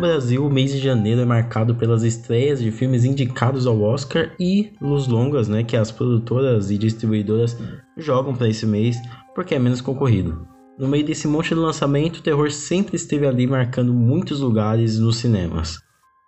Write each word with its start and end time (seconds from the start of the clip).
Brasil, 0.00 0.44
o 0.44 0.50
mês 0.50 0.72
de 0.72 0.78
janeiro 0.78 1.20
é 1.20 1.24
marcado 1.24 1.74
pelas 1.74 2.02
estreias 2.02 2.60
de 2.60 2.70
filmes 2.70 3.04
indicados 3.04 3.66
ao 3.66 3.80
Oscar 3.82 4.34
e 4.40 4.72
luz 4.80 5.06
longas, 5.06 5.46
né, 5.46 5.62
que 5.62 5.76
as 5.76 5.92
produtoras 5.92 6.70
e 6.70 6.78
distribuidoras 6.78 7.56
jogam 7.96 8.34
para 8.34 8.48
esse 8.48 8.66
mês 8.66 8.96
porque 9.34 9.54
é 9.54 9.58
menos 9.58 9.80
concorrido. 9.80 10.48
No 10.78 10.88
meio 10.88 11.04
desse 11.04 11.28
monte 11.28 11.50
de 11.50 11.56
lançamento, 11.56 12.16
o 12.16 12.22
terror 12.22 12.50
sempre 12.50 12.96
esteve 12.96 13.26
ali 13.26 13.46
marcando 13.46 13.92
muitos 13.92 14.40
lugares 14.40 14.98
nos 14.98 15.18
cinemas. 15.18 15.78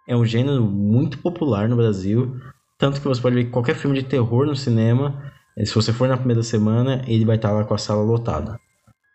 É 0.06 0.14
um 0.14 0.26
gênero 0.26 0.62
muito 0.62 1.18
popular 1.18 1.68
no 1.68 1.76
Brasil, 1.76 2.36
tanto 2.78 3.00
que 3.00 3.08
você 3.08 3.22
pode 3.22 3.36
ver 3.36 3.50
qualquer 3.50 3.74
filme 3.74 3.96
de 3.98 4.04
terror 4.04 4.44
no 4.44 4.54
cinema, 4.54 5.22
eh, 5.56 5.64
se 5.64 5.74
você 5.74 5.92
for 5.92 6.06
na 6.08 6.16
primeira 6.16 6.42
semana, 6.42 7.02
ele 7.06 7.24
vai 7.24 7.36
estar 7.36 7.52
lá 7.52 7.64
com 7.64 7.72
a 7.72 7.78
sala 7.78 8.02
lotada. 8.02 8.58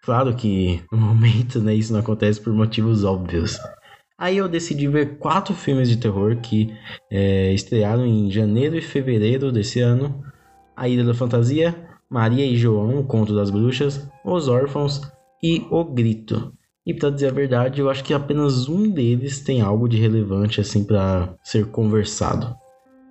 Claro 0.03 0.33
que 0.35 0.81
no 0.91 0.97
momento 0.97 1.59
né, 1.59 1.75
isso 1.75 1.93
não 1.93 1.99
acontece 1.99 2.41
por 2.41 2.53
motivos 2.53 3.03
óbvios. 3.03 3.59
Aí 4.17 4.37
eu 4.37 4.47
decidi 4.47 4.87
ver 4.87 5.17
quatro 5.19 5.53
filmes 5.53 5.87
de 5.87 5.97
terror 5.97 6.37
que 6.37 6.73
é, 7.11 7.53
estrearam 7.53 8.05
em 8.05 8.31
janeiro 8.31 8.75
e 8.75 8.81
fevereiro 8.81 9.51
desse 9.51 9.79
ano: 9.79 10.23
A 10.75 10.89
Ilha 10.89 11.03
da 11.03 11.13
Fantasia, 11.13 11.75
Maria 12.09 12.45
e 12.45 12.57
João, 12.57 12.99
O 12.99 13.03
Conto 13.03 13.35
das 13.35 13.51
Bruxas, 13.51 14.09
Os 14.25 14.47
Órfãos 14.47 15.01
e 15.43 15.65
O 15.69 15.83
Grito. 15.83 16.51
E 16.85 16.93
para 16.93 17.09
dizer 17.09 17.27
a 17.27 17.33
verdade, 17.33 17.81
eu 17.81 17.89
acho 17.89 18.03
que 18.03 18.13
apenas 18.13 18.67
um 18.67 18.89
deles 18.89 19.41
tem 19.41 19.61
algo 19.61 19.87
de 19.87 19.97
relevante 19.97 20.61
assim 20.61 20.83
para 20.83 21.35
ser 21.43 21.67
conversado. 21.67 22.55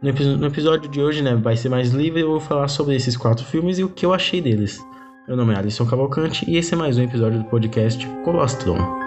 No, 0.03 0.47
episódio 0.47 0.91
de 0.91 1.01
hoje, 1.01 1.23
né, 1.23 1.35
vai 1.35 1.57
ser 1.57 1.69
mais 1.69 1.91
livre, 1.91 2.21
eu 2.21 2.31
vou 2.31 2.41
falar 2.41 2.69
sobre 2.69 2.95
esses 2.95 3.17
quatro 3.17 3.45
filmes 3.45 3.79
e 3.79 3.85
o 3.85 3.89
que 3.89 4.05
eu 4.05 4.15
achei 4.15 4.41
deles. 4.41 4.83
Meu 5.29 5.37
nome 5.37 5.55
é 5.55 5.59
Alisson 5.59 5.87
Cavalcante 5.87 6.49
e 6.51 6.57
esse 6.57 6.75
é 6.75 6.77
mais 6.77 6.97
um 6.97 7.03
episódio 7.03 7.39
do 7.39 7.45
podcast 7.47 8.07
Colostrum. 8.25 9.06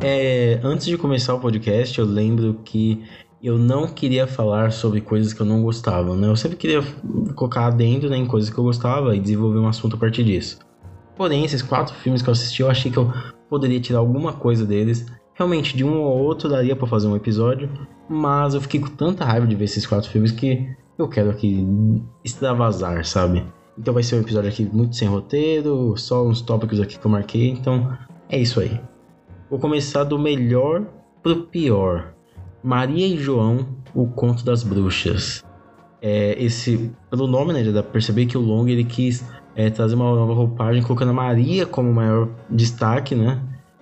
É, 0.00 0.58
antes 0.64 0.86
de 0.86 0.98
começar 0.98 1.34
o 1.34 1.40
podcast, 1.40 1.98
eu 1.98 2.04
lembro 2.04 2.54
que 2.64 3.04
eu 3.42 3.56
não 3.56 3.86
queria 3.86 4.26
falar 4.26 4.72
sobre 4.72 5.00
coisas 5.00 5.32
que 5.32 5.40
eu 5.40 5.46
não 5.46 5.62
gostava, 5.62 6.16
né? 6.16 6.28
Eu 6.28 6.34
sempre 6.34 6.56
queria 6.56 6.82
colocar 7.36 7.70
dentro 7.70 8.10
né, 8.10 8.16
em 8.16 8.26
coisas 8.26 8.50
que 8.50 8.58
eu 8.58 8.64
gostava 8.64 9.14
e 9.14 9.20
desenvolver 9.20 9.58
um 9.58 9.68
assunto 9.68 9.94
a 9.94 9.98
partir 9.98 10.24
disso. 10.24 10.58
Porém, 11.16 11.44
esses 11.44 11.62
quatro 11.62 11.94
filmes 11.94 12.22
que 12.22 12.28
eu 12.28 12.32
assisti, 12.32 12.62
eu 12.62 12.70
achei 12.70 12.90
que 12.90 12.98
eu 12.98 13.12
poderia 13.48 13.80
tirar 13.80 14.00
alguma 14.00 14.32
coisa 14.32 14.66
deles. 14.66 15.06
Realmente, 15.34 15.76
de 15.76 15.84
um 15.84 16.00
ou 16.00 16.18
outro 16.18 16.48
daria 16.48 16.74
para 16.74 16.88
fazer 16.88 17.06
um 17.06 17.14
episódio, 17.14 17.70
mas 18.08 18.54
eu 18.54 18.60
fiquei 18.60 18.80
com 18.80 18.88
tanta 18.88 19.24
raiva 19.24 19.46
de 19.46 19.54
ver 19.54 19.66
esses 19.66 19.86
quatro 19.86 20.10
filmes 20.10 20.32
que 20.32 20.68
eu 20.98 21.08
quero 21.08 21.30
aqui 21.30 21.64
extravasar, 22.24 23.04
sabe? 23.04 23.44
Então 23.78 23.94
vai 23.94 24.02
ser 24.02 24.16
um 24.16 24.20
episódio 24.20 24.50
aqui 24.50 24.64
muito 24.64 24.96
sem 24.96 25.06
roteiro, 25.06 25.96
só 25.96 26.26
uns 26.26 26.40
tópicos 26.40 26.80
aqui 26.80 26.98
que 26.98 27.06
eu 27.06 27.10
marquei, 27.10 27.50
então 27.50 27.96
é 28.28 28.36
isso 28.36 28.58
aí. 28.58 28.80
Vou 29.50 29.58
começar 29.58 30.04
do 30.04 30.18
melhor 30.18 30.84
pro 31.22 31.42
pior. 31.42 32.12
Maria 32.62 33.06
e 33.06 33.16
João, 33.16 33.66
o 33.94 34.06
conto 34.06 34.44
das 34.44 34.62
bruxas. 34.62 35.42
É, 36.02 36.36
esse, 36.42 36.90
pelo 37.10 37.26
nome, 37.26 37.52
né, 37.52 37.64
já 37.64 37.72
dá 37.72 37.82
pra 37.82 37.92
perceber 37.92 38.26
que 38.26 38.36
o 38.36 38.40
Long 38.40 38.68
ele 38.68 38.84
quis 38.84 39.24
é, 39.56 39.70
trazer 39.70 39.94
uma 39.94 40.04
nova 40.04 40.34
roupagem, 40.34 40.82
colocando 40.82 41.10
a 41.10 41.14
Maria 41.14 41.66
como 41.66 41.92
maior 41.92 42.28
destaque, 42.50 43.14
né? 43.14 43.40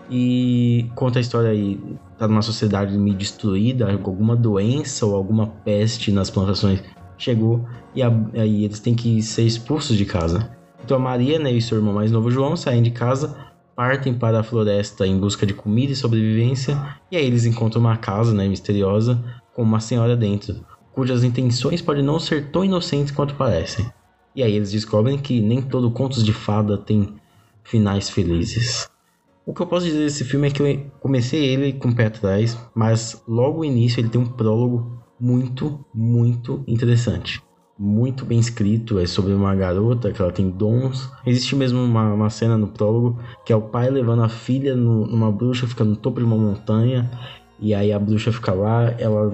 E 0.08 0.88
conta 0.94 1.18
a 1.18 1.20
história 1.20 1.50
aí, 1.50 1.80
tá 2.16 2.28
numa 2.28 2.42
sociedade 2.42 2.96
meio 2.96 3.16
destruída, 3.16 3.90
alguma 3.90 4.36
doença 4.36 5.04
ou 5.04 5.14
alguma 5.16 5.48
peste 5.48 6.12
nas 6.12 6.30
plantações 6.30 6.80
chegou 7.18 7.64
e 7.94 8.02
aí 8.02 8.64
eles 8.64 8.80
têm 8.80 8.94
que 8.94 9.22
ser 9.22 9.42
expulsos 9.42 9.96
de 9.96 10.04
casa. 10.04 10.50
Então 10.84 10.96
a 10.96 11.00
Maria 11.00 11.38
né, 11.38 11.50
e 11.50 11.60
seu 11.60 11.78
irmão 11.78 11.94
mais 11.94 12.12
novo 12.12 12.30
João 12.30 12.56
saem 12.56 12.82
de 12.82 12.90
casa 12.90 13.36
partem 13.76 14.14
para 14.14 14.40
a 14.40 14.42
floresta 14.42 15.06
em 15.06 15.20
busca 15.20 15.44
de 15.46 15.52
comida 15.52 15.92
e 15.92 15.96
sobrevivência, 15.96 16.96
e 17.10 17.16
aí 17.16 17.26
eles 17.26 17.44
encontram 17.44 17.82
uma 17.82 17.98
casa 17.98 18.32
né, 18.32 18.48
misteriosa 18.48 19.22
com 19.54 19.62
uma 19.62 19.80
senhora 19.80 20.16
dentro, 20.16 20.64
cujas 20.92 21.22
intenções 21.22 21.82
podem 21.82 22.02
não 22.02 22.18
ser 22.18 22.50
tão 22.50 22.64
inocentes 22.64 23.12
quanto 23.12 23.34
parecem. 23.34 23.86
E 24.34 24.42
aí 24.42 24.54
eles 24.54 24.72
descobrem 24.72 25.18
que 25.18 25.40
nem 25.40 25.60
todo 25.60 25.90
contos 25.90 26.24
de 26.24 26.32
fada 26.32 26.78
tem 26.78 27.14
finais 27.62 28.08
felizes. 28.08 28.88
O 29.44 29.52
que 29.52 29.60
eu 29.60 29.66
posso 29.66 29.86
dizer 29.86 30.04
desse 30.04 30.24
filme 30.24 30.48
é 30.48 30.50
que 30.50 30.62
eu 30.62 30.90
comecei 30.98 31.44
ele 31.44 31.74
com 31.74 31.88
o 31.88 31.94
pé 31.94 32.06
atrás, 32.06 32.58
mas 32.74 33.22
logo 33.28 33.58
no 33.58 33.64
início 33.64 34.00
ele 34.00 34.08
tem 34.08 34.20
um 34.20 34.26
prólogo 34.26 35.02
muito, 35.20 35.84
muito 35.94 36.64
interessante 36.66 37.45
muito 37.78 38.24
bem 38.24 38.38
escrito, 38.38 38.98
é 38.98 39.06
sobre 39.06 39.32
uma 39.32 39.54
garota 39.54 40.10
que 40.10 40.20
ela 40.20 40.32
tem 40.32 40.48
dons. 40.48 41.10
Existe 41.26 41.54
mesmo 41.54 41.82
uma, 41.82 42.14
uma 42.14 42.30
cena 42.30 42.56
no 42.56 42.68
prólogo 42.68 43.18
que 43.44 43.52
é 43.52 43.56
o 43.56 43.62
pai 43.62 43.90
levando 43.90 44.22
a 44.22 44.28
filha 44.28 44.74
no, 44.74 45.06
numa 45.06 45.30
bruxa, 45.30 45.66
fica 45.66 45.84
no 45.84 45.96
topo 45.96 46.18
de 46.18 46.24
uma 46.24 46.36
montanha, 46.36 47.10
e 47.60 47.74
aí 47.74 47.92
a 47.92 47.98
bruxa 47.98 48.32
fica 48.32 48.52
lá, 48.52 48.94
ela 48.98 49.32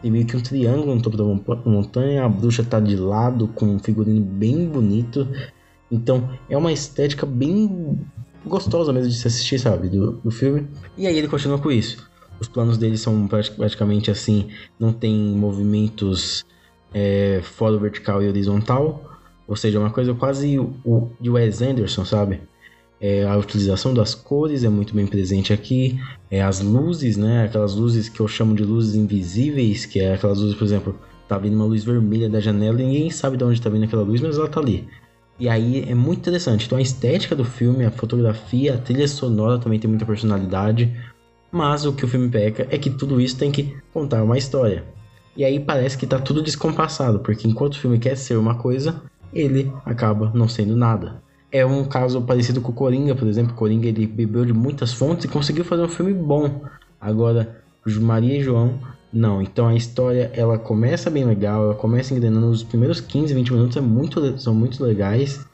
tem 0.00 0.10
meio 0.10 0.26
que 0.26 0.36
um 0.36 0.40
triângulo 0.40 0.94
no 0.94 1.02
topo 1.02 1.16
da 1.16 1.24
montanha, 1.68 2.24
a 2.24 2.28
bruxa 2.28 2.62
tá 2.62 2.78
de 2.78 2.96
lado 2.96 3.48
com 3.48 3.66
um 3.66 3.78
figurino 3.78 4.24
bem 4.24 4.68
bonito. 4.68 5.28
Então 5.90 6.28
é 6.48 6.56
uma 6.56 6.72
estética 6.72 7.26
bem 7.26 7.98
gostosa 8.44 8.92
mesmo 8.92 9.10
de 9.10 9.16
se 9.16 9.26
assistir, 9.26 9.58
sabe, 9.58 9.88
do, 9.88 10.12
do 10.12 10.30
filme. 10.30 10.68
E 10.96 11.06
aí 11.06 11.16
ele 11.16 11.28
continua 11.28 11.58
com 11.58 11.70
isso. 11.70 12.08
Os 12.38 12.48
planos 12.48 12.76
dele 12.76 12.98
são 12.98 13.26
praticamente 13.26 14.10
assim, 14.10 14.48
não 14.78 14.92
tem 14.92 15.14
movimentos 15.14 16.44
é, 16.96 17.42
vertical 17.78 18.22
e 18.22 18.28
horizontal, 18.28 19.04
ou 19.46 19.54
seja, 19.54 19.78
uma 19.78 19.90
coisa 19.90 20.14
quase 20.14 20.58
o, 20.58 21.10
de 21.20 21.28
Wes 21.28 21.60
Anderson, 21.60 22.06
sabe? 22.06 22.40
É, 22.98 23.24
a 23.24 23.36
utilização 23.36 23.92
das 23.92 24.14
cores 24.14 24.64
é 24.64 24.70
muito 24.70 24.94
bem 24.94 25.06
presente 25.06 25.52
aqui, 25.52 26.00
é, 26.30 26.42
as 26.42 26.60
luzes, 26.60 27.18
né? 27.18 27.44
Aquelas 27.44 27.74
luzes 27.74 28.08
que 28.08 28.18
eu 28.18 28.26
chamo 28.26 28.54
de 28.54 28.64
luzes 28.64 28.94
invisíveis, 28.94 29.84
que 29.84 30.00
é 30.00 30.14
aquelas 30.14 30.38
luzes, 30.38 30.56
por 30.56 30.64
exemplo, 30.64 30.98
tá 31.28 31.36
vindo 31.36 31.54
uma 31.54 31.66
luz 31.66 31.84
vermelha 31.84 32.30
da 32.30 32.40
janela 32.40 32.80
e 32.80 32.86
ninguém 32.86 33.10
sabe 33.10 33.36
de 33.36 33.44
onde 33.44 33.60
tá 33.60 33.68
vindo 33.68 33.84
aquela 33.84 34.02
luz, 34.02 34.22
mas 34.22 34.38
ela 34.38 34.48
tá 34.48 34.60
ali. 34.60 34.88
E 35.38 35.50
aí 35.50 35.84
é 35.86 35.94
muito 35.94 36.20
interessante. 36.20 36.64
Então 36.64 36.78
a 36.78 36.80
estética 36.80 37.36
do 37.36 37.44
filme, 37.44 37.84
a 37.84 37.90
fotografia, 37.90 38.74
a 38.74 38.78
trilha 38.78 39.06
sonora 39.06 39.58
também 39.58 39.78
tem 39.78 39.90
muita 39.90 40.06
personalidade. 40.06 40.96
Mas 41.52 41.84
o 41.84 41.92
que 41.92 42.06
o 42.06 42.08
filme 42.08 42.30
peca 42.30 42.66
é 42.70 42.78
que 42.78 42.88
tudo 42.88 43.20
isso 43.20 43.36
tem 43.36 43.52
que 43.52 43.76
contar 43.92 44.22
uma 44.22 44.38
história. 44.38 44.95
E 45.36 45.44
aí 45.44 45.60
parece 45.60 45.98
que 45.98 46.06
tá 46.06 46.18
tudo 46.18 46.42
descompassado, 46.42 47.20
porque 47.20 47.46
enquanto 47.46 47.74
o 47.74 47.78
filme 47.78 47.98
quer 47.98 48.16
ser 48.16 48.36
uma 48.36 48.54
coisa, 48.54 49.02
ele 49.32 49.72
acaba 49.84 50.30
não 50.34 50.48
sendo 50.48 50.74
nada. 50.74 51.22
É 51.52 51.64
um 51.64 51.84
caso 51.84 52.20
parecido 52.22 52.60
com 52.60 52.72
o 52.72 52.74
Coringa, 52.74 53.14
por 53.14 53.28
exemplo. 53.28 53.54
Coringa 53.54 53.86
ele 53.86 54.06
bebeu 54.06 54.44
de 54.44 54.52
muitas 54.52 54.92
fontes 54.92 55.24
e 55.24 55.28
conseguiu 55.28 55.64
fazer 55.64 55.82
um 55.82 55.88
filme 55.88 56.12
bom. 56.12 56.62
Agora, 57.00 57.62
Maria 58.00 58.38
e 58.38 58.42
João, 58.42 58.80
não. 59.12 59.40
Então 59.40 59.68
a 59.68 59.74
história 59.74 60.30
ela 60.34 60.58
começa 60.58 61.10
bem 61.10 61.24
legal, 61.24 61.64
ela 61.64 61.74
começa 61.74 62.14
engrenando 62.14 62.46
nos 62.46 62.62
primeiros 62.62 63.00
15, 63.00 63.32
20 63.32 63.52
minutos, 63.52 63.76
é 63.76 63.80
muito, 63.80 64.38
são 64.38 64.54
muito 64.54 64.82
legais. 64.82 65.46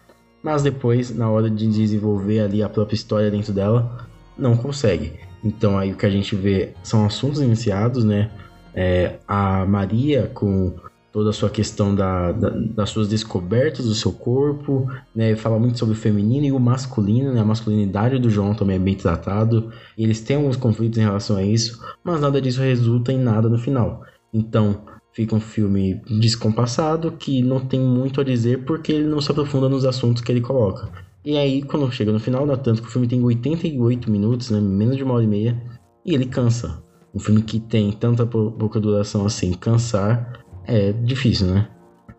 Mas 0.42 0.62
depois, 0.62 1.14
na 1.14 1.30
hora 1.30 1.48
de 1.48 1.68
desenvolver 1.68 2.40
ali 2.40 2.62
a 2.62 2.68
própria 2.68 2.96
história 2.96 3.30
dentro 3.30 3.52
dela, 3.52 4.08
não 4.36 4.56
consegue. 4.56 5.12
Então 5.44 5.78
aí 5.78 5.92
o 5.92 5.96
que 5.96 6.06
a 6.06 6.10
gente 6.10 6.34
vê 6.34 6.72
são 6.82 7.04
assuntos 7.04 7.40
iniciados, 7.40 8.04
né? 8.04 8.30
É, 8.74 9.18
a 9.26 9.64
Maria 9.66 10.30
com 10.32 10.74
toda 11.12 11.28
a 11.28 11.32
sua 11.32 11.50
questão 11.50 11.94
da, 11.94 12.32
da, 12.32 12.48
das 12.48 12.88
suas 12.88 13.06
descobertas 13.06 13.84
do 13.84 13.94
seu 13.94 14.10
corpo, 14.10 14.90
né? 15.14 15.36
Fala 15.36 15.58
muito 15.58 15.78
sobre 15.78 15.94
o 15.94 15.98
feminino 15.98 16.46
e 16.46 16.52
o 16.52 16.58
masculino, 16.58 17.32
né? 17.34 17.40
A 17.40 17.44
masculinidade 17.44 18.18
do 18.18 18.30
João 18.30 18.54
também 18.54 18.76
é 18.76 18.78
bem 18.78 18.94
tratado. 18.94 19.70
Eles 19.96 20.22
têm 20.22 20.36
alguns 20.36 20.56
conflitos 20.56 20.98
em 20.98 21.02
relação 21.02 21.36
a 21.36 21.44
isso, 21.44 21.80
mas 22.02 22.20
nada 22.20 22.40
disso 22.40 22.62
resulta 22.62 23.12
em 23.12 23.18
nada 23.18 23.48
no 23.48 23.58
final. 23.58 24.02
Então, 24.32 24.80
fica 25.12 25.36
um 25.36 25.40
filme 25.40 26.00
descompassado 26.18 27.12
que 27.12 27.42
não 27.42 27.60
tem 27.60 27.80
muito 27.80 28.20
a 28.20 28.24
dizer 28.24 28.64
porque 28.64 28.92
ele 28.92 29.06
não 29.06 29.20
se 29.20 29.30
aprofunda 29.30 29.68
nos 29.68 29.84
assuntos 29.84 30.22
que 30.22 30.32
ele 30.32 30.40
coloca. 30.40 30.88
E 31.22 31.36
aí, 31.36 31.62
quando 31.62 31.92
chega 31.92 32.10
no 32.10 32.18
final, 32.18 32.46
dá 32.46 32.56
tanto 32.56 32.80
que 32.80 32.88
o 32.88 32.90
filme 32.90 33.06
tem 33.06 33.22
88 33.22 34.10
minutos, 34.10 34.50
né? 34.50 34.58
Menos 34.60 34.96
de 34.96 35.04
uma 35.04 35.14
hora 35.14 35.24
e 35.24 35.28
meia, 35.28 35.62
e 36.06 36.14
ele 36.14 36.24
cansa 36.24 36.82
um 37.14 37.18
filme 37.18 37.42
que 37.42 37.60
tem 37.60 37.92
tanta 37.92 38.26
pouca 38.26 38.80
duração 38.80 39.26
assim, 39.26 39.52
cansar 39.52 40.44
é 40.64 40.92
difícil, 40.92 41.48
né? 41.48 41.68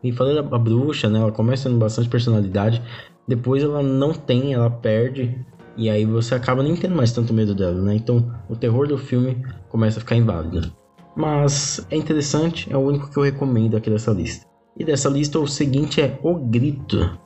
E 0.03 0.11
falando 0.11 0.49
da 0.49 0.57
bruxa, 0.57 1.09
né? 1.09 1.19
Ela 1.19 1.31
começa 1.31 1.69
tendo 1.69 1.79
bastante 1.79 2.09
personalidade, 2.09 2.81
depois 3.27 3.63
ela 3.63 3.81
não 3.81 4.13
tem, 4.13 4.53
ela 4.53 4.69
perde, 4.69 5.37
e 5.75 5.89
aí 5.89 6.05
você 6.05 6.35
acaba 6.35 6.61
nem 6.61 6.75
tendo 6.75 6.95
mais 6.95 7.11
tanto 7.11 7.33
medo 7.33 7.55
dela, 7.55 7.81
né? 7.81 7.95
Então 7.95 8.31
o 8.49 8.55
terror 8.55 8.87
do 8.87 8.97
filme 8.97 9.43
começa 9.69 9.97
a 9.97 10.01
ficar 10.01 10.15
inválido. 10.15 10.71
Mas 11.15 11.85
é 11.89 11.95
interessante, 11.95 12.71
é 12.71 12.77
o 12.77 12.81
único 12.81 13.09
que 13.09 13.17
eu 13.17 13.23
recomendo 13.23 13.77
aqui 13.77 13.89
dessa 13.89 14.11
lista. 14.11 14.45
E 14.77 14.83
dessa 14.83 15.09
lista 15.09 15.39
o 15.39 15.47
seguinte 15.47 16.01
é 16.01 16.19
O 16.23 16.35
Grito. 16.35 17.17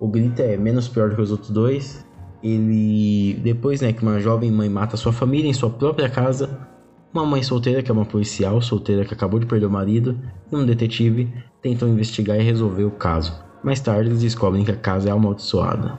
O 0.00 0.08
Grito 0.08 0.40
é 0.40 0.56
menos 0.56 0.88
pior 0.88 1.10
do 1.10 1.16
que 1.16 1.22
os 1.22 1.30
outros 1.30 1.50
dois. 1.50 2.04
Ele 2.42 3.34
depois, 3.42 3.80
né, 3.80 3.92
que 3.92 4.02
uma 4.02 4.18
jovem 4.18 4.50
mãe 4.50 4.68
mata 4.68 4.96
sua 4.96 5.12
família 5.12 5.48
em 5.48 5.54
sua 5.54 5.70
própria 5.70 6.08
casa, 6.10 6.66
uma 7.14 7.24
mãe 7.24 7.42
solteira 7.42 7.80
que 7.80 7.90
é 7.90 7.94
uma 7.94 8.04
policial 8.04 8.60
solteira 8.60 9.04
que 9.04 9.14
acabou 9.14 9.38
de 9.38 9.46
perder 9.46 9.66
o 9.66 9.70
marido 9.70 10.18
e 10.50 10.56
um 10.56 10.66
detetive 10.66 11.32
tentam 11.62 11.88
investigar 11.88 12.38
e 12.38 12.42
resolver 12.42 12.82
o 12.84 12.90
caso. 12.90 13.40
Mais 13.62 13.80
tarde 13.80 14.10
eles 14.10 14.20
descobrem 14.20 14.64
que 14.64 14.72
a 14.72 14.76
casa 14.76 15.08
é 15.08 15.12
amaldiçoada. 15.12 15.98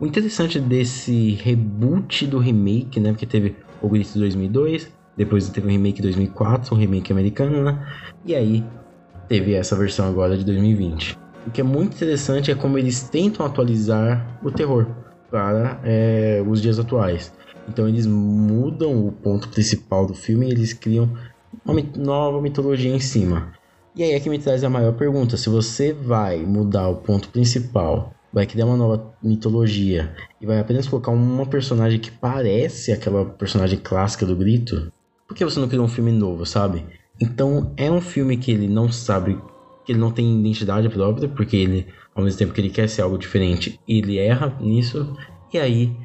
O 0.00 0.06
interessante 0.06 0.58
desse 0.58 1.32
reboot 1.42 2.26
do 2.26 2.38
remake, 2.38 2.98
né, 2.98 3.12
porque 3.12 3.26
teve 3.26 3.54
o 3.80 3.88
Grito 3.88 4.18
2002, 4.18 4.90
depois 5.16 5.48
teve 5.50 5.66
o 5.66 5.70
remake 5.70 6.02
2004, 6.02 6.74
um 6.74 6.78
remake 6.78 7.12
americano, 7.12 7.62
né? 7.62 7.86
E 8.24 8.34
aí 8.34 8.64
teve 9.28 9.54
essa 9.54 9.76
versão 9.76 10.08
agora 10.08 10.36
de 10.36 10.44
2020. 10.44 11.16
O 11.46 11.50
que 11.50 11.60
é 11.60 11.64
muito 11.64 11.94
interessante 11.94 12.50
é 12.50 12.54
como 12.54 12.78
eles 12.78 13.08
tentam 13.08 13.46
atualizar 13.46 14.38
o 14.42 14.50
terror 14.50 14.86
para 15.30 15.78
é, 15.84 16.42
os 16.44 16.60
dias 16.60 16.78
atuais. 16.78 17.32
Então 17.68 17.88
eles 17.88 18.06
mudam 18.06 19.06
o 19.06 19.12
ponto 19.12 19.48
principal 19.48 20.06
do 20.06 20.14
filme 20.14 20.46
e 20.46 20.50
eles 20.50 20.72
criam 20.72 21.10
uma 21.64 21.80
nova 21.96 22.40
mitologia 22.40 22.94
em 22.94 23.00
cima. 23.00 23.52
E 23.96 24.02
aí 24.02 24.12
é 24.12 24.20
que 24.20 24.28
me 24.28 24.38
traz 24.38 24.64
a 24.64 24.70
maior 24.70 24.94
pergunta: 24.94 25.36
se 25.36 25.48
você 25.48 25.92
vai 25.92 26.38
mudar 26.44 26.88
o 26.88 26.96
ponto 26.96 27.28
principal, 27.28 28.12
vai 28.32 28.46
criar 28.46 28.66
uma 28.66 28.76
nova 28.76 29.14
mitologia 29.22 30.12
e 30.40 30.46
vai 30.46 30.58
apenas 30.58 30.88
colocar 30.88 31.12
uma 31.12 31.46
personagem 31.46 32.00
que 32.00 32.10
parece 32.10 32.92
aquela 32.92 33.24
personagem 33.24 33.78
clássica 33.78 34.26
do 34.26 34.34
Grito, 34.34 34.92
por 35.26 35.36
que 35.36 35.44
você 35.44 35.60
não 35.60 35.68
criou 35.68 35.84
um 35.84 35.88
filme 35.88 36.10
novo, 36.10 36.44
sabe? 36.44 36.84
Então 37.20 37.72
é 37.76 37.90
um 37.90 38.00
filme 38.00 38.36
que 38.36 38.50
ele 38.50 38.66
não 38.66 38.90
sabe, 38.90 39.38
que 39.84 39.92
ele 39.92 40.00
não 40.00 40.10
tem 40.10 40.40
identidade 40.40 40.88
própria, 40.88 41.28
porque 41.28 41.56
ele, 41.56 41.86
ao 42.14 42.24
mesmo 42.24 42.38
tempo 42.38 42.52
que 42.52 42.60
ele 42.60 42.70
quer 42.70 42.88
ser 42.88 43.02
algo 43.02 43.16
diferente, 43.16 43.78
ele 43.86 44.18
erra 44.18 44.56
nisso, 44.60 45.16
e 45.52 45.58
aí 45.58 45.96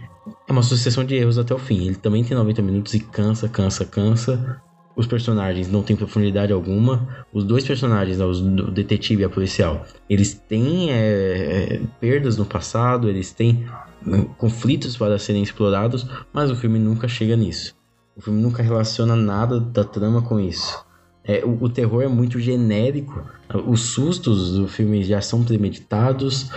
é 0.47 0.51
uma 0.51 0.63
sucessão 0.63 1.03
de 1.03 1.15
erros 1.15 1.37
até 1.37 1.53
o 1.53 1.59
fim. 1.59 1.87
Ele 1.87 1.95
também 1.95 2.23
tem 2.23 2.35
90 2.35 2.61
minutos 2.61 2.93
e 2.93 2.99
cansa, 2.99 3.47
cansa, 3.47 3.85
cansa. 3.85 4.61
Os 4.95 5.07
personagens 5.07 5.71
não 5.71 5.81
têm 5.81 5.95
profundidade 5.95 6.51
alguma. 6.51 7.25
Os 7.31 7.43
dois 7.43 7.65
personagens, 7.65 8.17
né, 8.17 8.25
o 8.25 8.71
detetive 8.71 9.21
e 9.21 9.25
a 9.25 9.29
policial, 9.29 9.85
eles 10.09 10.33
têm 10.33 10.91
é, 10.91 10.95
é, 10.95 11.81
perdas 11.99 12.37
no 12.37 12.45
passado, 12.45 13.07
eles 13.09 13.31
têm 13.31 13.65
hum, 14.05 14.25
conflitos 14.37 14.97
para 14.97 15.17
serem 15.17 15.41
explorados, 15.41 16.05
mas 16.33 16.51
o 16.51 16.55
filme 16.55 16.79
nunca 16.79 17.07
chega 17.07 17.35
nisso. 17.35 17.75
O 18.15 18.21
filme 18.21 18.41
nunca 18.41 18.61
relaciona 18.61 19.15
nada 19.15 19.59
da 19.59 19.85
trama 19.85 20.21
com 20.21 20.37
isso. 20.37 20.85
É, 21.23 21.45
o, 21.45 21.63
o, 21.63 21.69
terror 21.69 22.01
é 22.01 22.07
muito 22.07 22.39
genérico. 22.39 23.23
Os 23.65 23.81
sustos 23.81 24.53
do 24.53 24.67
filme 24.67 25.03
já 25.03 25.21
são 25.21 25.43
premeditados. 25.43 26.49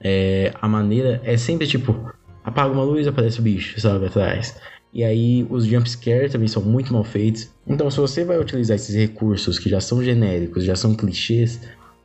É, 0.00 0.54
a 0.62 0.66
maneira 0.66 1.20
é 1.24 1.36
sempre 1.36 1.66
tipo: 1.66 2.10
apaga 2.44 2.72
uma 2.72 2.84
luz, 2.84 3.06
aparece 3.06 3.40
o 3.40 3.42
bicho, 3.42 3.80
sabe, 3.80 4.06
atrás. 4.06 4.56
E 4.92 5.04
aí 5.04 5.46
os 5.48 5.66
jumpscares 5.66 6.32
também 6.32 6.48
são 6.48 6.62
muito 6.62 6.92
mal 6.92 7.04
feitos. 7.04 7.48
Então, 7.66 7.90
se 7.90 7.98
você 7.98 8.24
vai 8.24 8.38
utilizar 8.38 8.74
esses 8.74 8.94
recursos 8.94 9.58
que 9.58 9.68
já 9.68 9.80
são 9.80 10.02
genéricos, 10.02 10.64
já 10.64 10.74
são 10.74 10.94
clichês, 10.94 11.60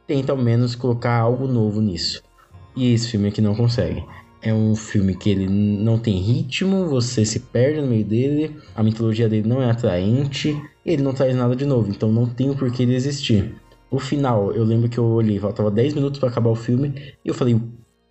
tenta 0.05 0.31
ao 0.31 0.37
menos 0.37 0.75
colocar 0.75 1.17
algo 1.17 1.47
novo 1.47 1.81
nisso. 1.81 2.21
E 2.75 2.93
esse 2.93 3.09
filme 3.09 3.29
aqui 3.29 3.41
não 3.41 3.55
consegue. 3.55 4.03
É 4.41 4.53
um 4.53 4.75
filme 4.75 5.15
que 5.15 5.31
ele 5.31 5.47
não 5.47 5.97
tem 5.97 6.19
ritmo, 6.19 6.87
você 6.87 7.25
se 7.25 7.39
perde 7.39 7.81
no 7.81 7.87
meio 7.87 8.05
dele, 8.05 8.55
a 8.75 8.83
mitologia 8.83 9.27
dele 9.27 9.47
não 9.47 9.59
é 9.63 9.71
atraente, 9.71 10.55
ele 10.85 11.01
não 11.01 11.13
traz 11.13 11.35
nada 11.35 11.55
de 11.55 11.65
novo, 11.65 11.89
então 11.89 12.11
não 12.11 12.27
tem 12.27 12.51
o 12.51 12.55
porquê 12.55 12.83
ele 12.83 12.93
existir. 12.93 13.55
O 13.89 13.97
final, 13.97 14.51
eu 14.51 14.63
lembro 14.63 14.87
que 14.87 14.99
eu 14.99 15.05
olhei, 15.05 15.39
faltava 15.39 15.71
10 15.71 15.95
minutos 15.95 16.19
para 16.19 16.29
acabar 16.29 16.51
o 16.51 16.55
filme, 16.55 16.93
e 17.23 17.27
eu 17.27 17.33
falei, 17.33 17.59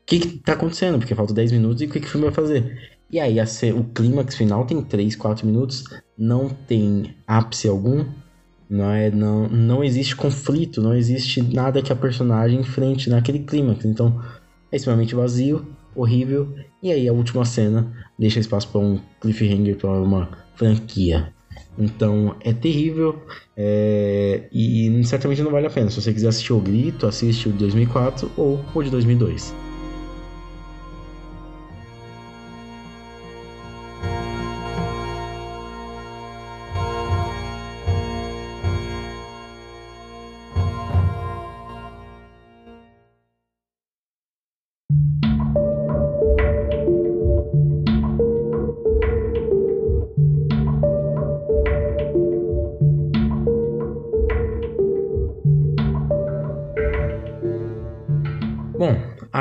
o 0.05 0.06
que, 0.06 0.19
que 0.19 0.39
tá 0.39 0.53
acontecendo? 0.53 0.99
Porque 0.99 1.15
falta 1.15 1.33
10 1.33 1.53
minutos 1.53 1.81
e 1.81 1.87
o 1.87 1.89
que, 1.89 1.99
que 1.99 2.06
o 2.06 2.11
filme 2.11 2.27
vai 2.27 2.35
fazer? 2.35 2.95
E 3.11 3.19
aí 3.19 3.41
a, 3.41 3.45
o 3.75 3.85
clímax 3.85 4.37
final 4.37 4.67
tem 4.67 4.83
3, 4.83 5.17
4 5.17 5.47
minutos, 5.47 5.85
não 6.17 6.51
tem 6.51 7.15
ápice 7.27 7.69
algum, 7.69 8.05
não, 8.69 8.91
é, 8.91 9.11
não, 9.11 9.49
não 9.49 9.83
existe 9.83 10.15
conflito, 10.15 10.83
não 10.83 10.95
existe 10.95 11.41
nada 11.41 11.81
que 11.81 11.91
a 11.91 11.97
personagem 11.97 12.61
enfrente 12.61 13.09
naquele 13.09 13.39
clímax. 13.39 13.87
Então 13.87 14.23
é 14.71 14.77
extremamente 14.77 15.15
vazio 15.15 15.67
horrível. 15.95 16.55
E 16.83 16.93
aí 16.93 17.09
a 17.09 17.12
última 17.12 17.47
cena 17.47 17.91
deixa 18.19 18.41
espaço 18.41 18.69
para 18.69 18.83
um 18.83 19.01
cliffhanger 19.23 19.77
para 19.77 20.03
uma 20.03 20.29
franquia. 20.55 21.33
Então 21.79 22.37
é 22.41 22.53
terrível 22.53 23.23
é... 23.56 24.49
e 24.53 25.03
certamente 25.05 25.43
não 25.43 25.51
vale 25.51 25.67
a 25.67 25.71
pena. 25.71 25.89
Se 25.89 26.03
você 26.03 26.12
quiser 26.12 26.29
assistir 26.29 26.53
o 26.53 26.61
Grito, 26.61 27.06
assiste 27.06 27.49
o 27.49 27.53
de 27.53 27.59
2004 27.59 28.31
ou 28.37 28.62
o 28.75 28.83
de 28.83 28.91
2002. 28.91 29.64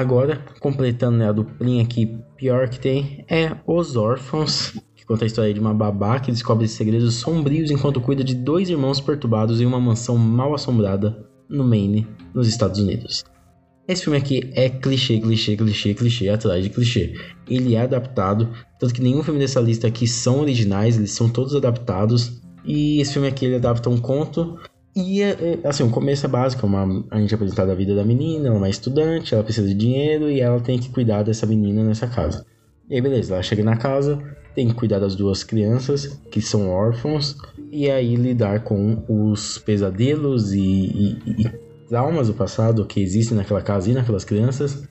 Agora, 0.03 0.43
completando 0.59 1.15
né, 1.15 1.29
a 1.29 1.31
duplinha 1.31 1.81
aqui 1.81 2.19
pior 2.35 2.67
que 2.67 2.77
tem, 2.77 3.23
é 3.29 3.55
Os 3.65 3.95
Órfãos, 3.95 4.77
que 4.93 5.05
conta 5.05 5.23
a 5.23 5.27
história 5.27 5.53
de 5.53 5.61
uma 5.61 5.73
babá 5.73 6.19
que 6.19 6.29
descobre 6.29 6.67
segredos 6.67 7.15
sombrios 7.15 7.71
enquanto 7.71 8.01
cuida 8.01 8.21
de 8.21 8.35
dois 8.35 8.67
irmãos 8.67 8.99
perturbados 8.99 9.61
em 9.61 9.65
uma 9.65 9.79
mansão 9.79 10.17
mal 10.17 10.53
assombrada 10.53 11.25
no 11.49 11.63
Maine, 11.63 12.05
nos 12.33 12.49
Estados 12.49 12.81
Unidos. 12.81 13.23
Esse 13.87 14.03
filme 14.03 14.17
aqui 14.17 14.51
é 14.55 14.67
clichê, 14.67 15.21
clichê, 15.21 15.55
clichê, 15.55 15.93
clichê 15.93 16.27
atrás 16.27 16.61
de 16.61 16.69
clichê. 16.69 17.13
Ele 17.47 17.75
é 17.75 17.83
adaptado, 17.83 18.49
tanto 18.77 18.93
que 18.93 19.01
nenhum 19.01 19.23
filme 19.23 19.39
dessa 19.39 19.61
lista 19.61 19.87
aqui 19.87 20.05
são 20.05 20.41
originais, 20.41 20.97
eles 20.97 21.11
são 21.11 21.29
todos 21.29 21.55
adaptados. 21.55 22.41
E 22.65 22.99
esse 22.99 23.13
filme 23.13 23.29
aqui 23.29 23.45
ele 23.45 23.55
adapta 23.55 23.89
um 23.89 23.97
conto 23.97 24.59
e, 24.95 25.21
é, 25.21 25.59
é, 25.63 25.67
assim, 25.67 25.83
o 25.83 25.89
começo 25.89 26.25
é 26.25 26.29
básico, 26.29 26.65
uma, 26.67 27.03
a 27.09 27.19
gente 27.19 27.33
é 27.33 27.35
apresentado 27.35 27.71
a 27.71 27.75
vida 27.75 27.95
da 27.95 28.03
menina, 28.03 28.47
ela 28.47 28.55
é 28.55 28.57
uma 28.59 28.69
estudante, 28.69 29.33
ela 29.33 29.43
precisa 29.43 29.67
de 29.67 29.73
dinheiro 29.73 30.29
e 30.29 30.39
ela 30.39 30.59
tem 30.59 30.77
que 30.77 30.89
cuidar 30.89 31.23
dessa 31.23 31.45
menina 31.47 31.83
nessa 31.83 32.07
casa. 32.07 32.45
E 32.89 32.95
aí, 32.95 33.01
beleza, 33.01 33.33
ela 33.33 33.41
chega 33.41 33.63
na 33.63 33.75
casa, 33.75 34.21
tem 34.53 34.67
que 34.67 34.75
cuidar 34.75 34.99
das 34.99 35.15
duas 35.15 35.43
crianças, 35.43 36.21
que 36.29 36.41
são 36.41 36.69
órfãos, 36.69 37.35
e 37.71 37.89
aí 37.89 38.15
lidar 38.15 38.63
com 38.63 39.03
os 39.09 39.57
pesadelos 39.57 40.53
e, 40.53 40.61
e, 40.61 41.17
e 41.39 41.63
traumas 41.89 42.27
do 42.27 42.33
passado 42.33 42.85
que 42.85 43.01
existem 43.01 43.35
naquela 43.35 43.61
casa 43.61 43.89
e 43.89 43.93
naquelas 43.93 44.23
crianças. 44.23 44.87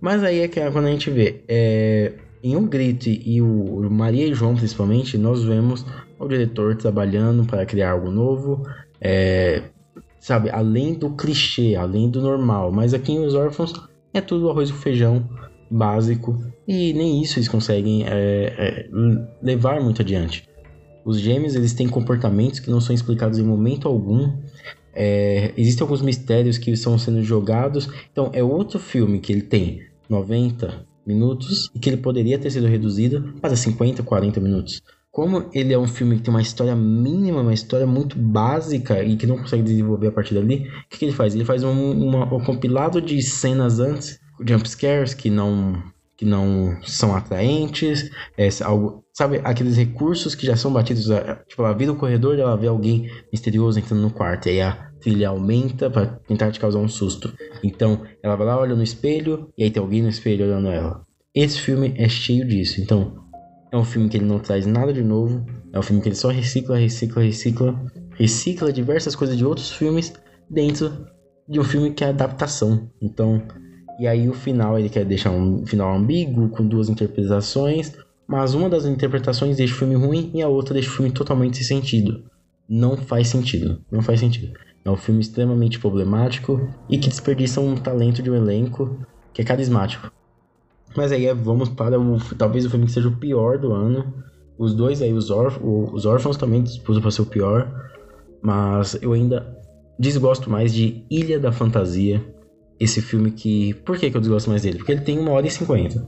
Mas 0.00 0.22
aí 0.22 0.40
é 0.40 0.48
que 0.48 0.60
é 0.60 0.70
quando 0.70 0.86
a 0.86 0.90
gente 0.90 1.10
vê, 1.10 1.42
é, 1.48 2.12
em 2.42 2.54
O 2.54 2.62
Grito 2.62 3.08
e 3.08 3.40
o 3.40 3.88
Maria 3.90 4.26
e 4.26 4.34
João 4.34 4.54
principalmente, 4.54 5.16
nós 5.16 5.42
vemos 5.42 5.86
o 6.18 6.28
diretor 6.28 6.76
trabalhando 6.76 7.44
para 7.44 7.64
criar 7.64 7.92
algo 7.92 8.10
novo, 8.10 8.62
é, 9.00 9.62
sabe, 10.20 10.50
além 10.50 10.94
do 10.94 11.10
clichê, 11.10 11.74
além 11.74 12.10
do 12.10 12.20
normal. 12.20 12.72
Mas 12.72 12.94
aqui 12.94 13.12
em 13.12 13.24
Os 13.24 13.34
Órfãos 13.34 13.72
é 14.12 14.20
tudo 14.20 14.50
arroz 14.50 14.70
com 14.70 14.78
feijão 14.78 15.28
básico 15.70 16.38
e 16.66 16.92
nem 16.94 17.22
isso 17.22 17.38
eles 17.38 17.48
conseguem 17.48 18.04
é, 18.06 18.08
é, 18.58 18.88
levar 19.42 19.80
muito 19.80 20.02
adiante. 20.02 20.48
Os 21.04 21.20
gêmeos 21.20 21.54
eles 21.54 21.72
têm 21.72 21.88
comportamentos 21.88 22.60
que 22.60 22.70
não 22.70 22.80
são 22.80 22.94
explicados 22.94 23.38
em 23.38 23.42
momento 23.42 23.88
algum. 23.88 24.32
É, 24.92 25.52
existem 25.56 25.84
alguns 25.84 26.02
mistérios 26.02 26.58
que 26.58 26.70
estão 26.70 26.98
sendo 26.98 27.22
jogados. 27.22 27.88
Então 28.12 28.30
é 28.32 28.42
outro 28.42 28.78
filme 28.78 29.20
que 29.20 29.32
ele 29.32 29.42
tem 29.42 29.80
90 30.08 30.86
minutos 31.06 31.70
e 31.74 31.78
que 31.78 31.88
ele 31.88 31.96
poderia 31.96 32.38
ter 32.38 32.50
sido 32.50 32.66
reduzido 32.66 33.34
para 33.40 33.56
50, 33.56 34.02
40 34.02 34.40
minutos 34.40 34.82
como 35.18 35.50
ele 35.52 35.74
é 35.74 35.78
um 35.78 35.88
filme 35.88 36.14
que 36.14 36.22
tem 36.22 36.32
uma 36.32 36.40
história 36.40 36.76
mínima, 36.76 37.40
uma 37.40 37.52
história 37.52 37.84
muito 37.84 38.16
básica 38.16 39.02
e 39.02 39.16
que 39.16 39.26
não 39.26 39.36
consegue 39.36 39.64
desenvolver 39.64 40.06
a 40.06 40.12
partir 40.12 40.32
dali, 40.32 40.68
o 40.68 40.88
que, 40.88 40.98
que 40.98 41.04
ele 41.06 41.12
faz? 41.12 41.34
Ele 41.34 41.44
faz 41.44 41.64
um, 41.64 41.90
uma, 41.90 42.32
um 42.32 42.38
compilado 42.44 43.02
de 43.02 43.20
cenas 43.20 43.80
antes, 43.80 44.20
jump 44.46 44.68
scares 44.68 45.14
que 45.14 45.28
não 45.28 45.82
que 46.16 46.24
não 46.24 46.78
são 46.82 47.16
atraentes, 47.16 48.08
é, 48.36 48.48
algo, 48.62 49.04
sabe, 49.12 49.40
aqueles 49.42 49.76
recursos 49.76 50.36
que 50.36 50.46
já 50.46 50.56
são 50.56 50.72
batidos, 50.72 51.10
é, 51.10 51.34
tipo, 51.48 51.62
ela 51.62 51.72
vira 51.72 51.90
o 51.90 51.96
corredor 51.96 52.36
e 52.36 52.40
ela 52.40 52.56
vê 52.56 52.68
alguém 52.68 53.10
misterioso 53.32 53.78
entrando 53.78 54.02
no 54.02 54.10
quarto, 54.10 54.46
e 54.46 54.52
aí 54.52 54.60
a 54.60 54.90
trilha 55.00 55.30
aumenta 55.30 55.90
para 55.90 56.06
tentar 56.06 56.52
te 56.52 56.60
causar 56.60 56.78
um 56.80 56.88
susto. 56.88 57.32
Então, 57.62 58.02
ela 58.20 58.34
vai 58.34 58.46
lá, 58.46 58.58
olha 58.58 58.74
no 58.74 58.82
espelho, 58.82 59.48
e 59.56 59.62
aí 59.62 59.70
tem 59.70 59.80
alguém 59.80 60.02
no 60.02 60.08
espelho 60.08 60.44
olhando 60.44 60.68
ela. 60.68 61.02
Esse 61.32 61.60
filme 61.60 61.94
é 61.96 62.08
cheio 62.08 62.44
disso, 62.44 62.80
então 62.80 63.27
é 63.70 63.76
um 63.76 63.84
filme 63.84 64.08
que 64.08 64.16
ele 64.16 64.26
não 64.26 64.38
traz 64.38 64.66
nada 64.66 64.92
de 64.92 65.02
novo. 65.02 65.44
É 65.72 65.78
um 65.78 65.82
filme 65.82 66.02
que 66.02 66.08
ele 66.08 66.16
só 66.16 66.28
recicla, 66.28 66.76
recicla, 66.76 67.22
recicla, 67.22 67.92
recicla 68.14 68.72
diversas 68.72 69.14
coisas 69.14 69.36
de 69.36 69.44
outros 69.44 69.70
filmes 69.70 70.12
dentro 70.48 71.06
de 71.48 71.60
um 71.60 71.64
filme 71.64 71.92
que 71.92 72.04
é 72.04 72.08
adaptação. 72.08 72.90
Então, 73.00 73.42
e 73.98 74.06
aí 74.06 74.28
o 74.28 74.34
final 74.34 74.78
ele 74.78 74.88
quer 74.88 75.04
deixar 75.04 75.30
um 75.30 75.66
final 75.66 75.94
ambíguo 75.94 76.48
com 76.48 76.66
duas 76.66 76.88
interpretações, 76.88 77.92
mas 78.26 78.54
uma 78.54 78.68
das 78.68 78.84
interpretações 78.84 79.56
deixa 79.56 79.74
o 79.74 79.78
filme 79.78 79.94
ruim 79.94 80.30
e 80.34 80.42
a 80.42 80.48
outra 80.48 80.74
deixa 80.74 80.90
o 80.90 80.92
filme 80.92 81.10
totalmente 81.10 81.62
sem 81.64 81.78
sentido. 81.78 82.24
Não 82.68 82.96
faz 82.96 83.28
sentido, 83.28 83.82
não 83.90 84.02
faz 84.02 84.20
sentido. 84.20 84.52
É 84.84 84.90
um 84.90 84.96
filme 84.96 85.20
extremamente 85.20 85.78
problemático 85.78 86.68
e 86.88 86.98
que 86.98 87.08
desperdiça 87.08 87.60
um 87.60 87.74
talento 87.74 88.22
de 88.22 88.30
um 88.30 88.34
elenco 88.34 88.98
que 89.32 89.42
é 89.42 89.44
carismático. 89.44 90.10
Mas 90.96 91.12
aí 91.12 91.32
vamos 91.34 91.68
para 91.68 91.98
o, 91.98 92.18
talvez 92.36 92.64
o 92.64 92.70
filme 92.70 92.86
que 92.86 92.92
seja 92.92 93.08
o 93.08 93.16
pior 93.16 93.58
do 93.58 93.72
ano. 93.72 94.14
Os 94.58 94.74
dois 94.74 95.00
aí, 95.00 95.12
os, 95.12 95.30
órf 95.30 95.58
os 95.62 96.04
órfãos 96.04 96.36
também 96.36 96.62
disputam 96.62 97.00
para 97.00 97.10
ser 97.10 97.22
o 97.22 97.26
pior. 97.26 97.90
Mas 98.42 98.98
eu 99.00 99.12
ainda 99.12 99.58
desgosto 99.98 100.50
mais 100.50 100.72
de 100.72 101.04
Ilha 101.10 101.38
da 101.38 101.52
Fantasia. 101.52 102.24
Esse 102.78 103.02
filme 103.02 103.30
que. 103.30 103.74
Por 103.74 103.96
que, 103.98 104.10
que 104.10 104.16
eu 104.16 104.20
desgosto 104.20 104.50
mais 104.50 104.62
dele? 104.62 104.78
Porque 104.78 104.92
ele 104.92 105.00
tem 105.00 105.18
uma 105.18 105.32
hora 105.32 105.46
e 105.46 105.50
cinquenta. 105.50 106.06